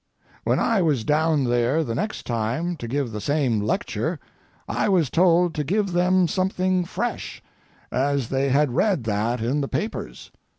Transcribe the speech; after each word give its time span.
When 0.43 0.57
I 0.57 0.81
was 0.81 1.03
down 1.03 1.43
there 1.43 1.83
the 1.83 1.93
next 1.93 2.25
time 2.25 2.75
to 2.77 2.87
give 2.87 3.11
the 3.11 3.21
same 3.21 3.61
lecture 3.61 4.19
I 4.67 4.89
was 4.89 5.11
told 5.11 5.53
to 5.53 5.63
give 5.63 5.91
them 5.91 6.27
something 6.27 6.85
fresh, 6.85 7.43
as 7.91 8.29
they 8.29 8.49
had 8.49 8.73
read 8.73 9.03
that 9.03 9.41
in 9.41 9.61
the 9.61 9.67
papers. 9.67 10.31